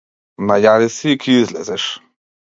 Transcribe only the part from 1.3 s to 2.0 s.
излезеш.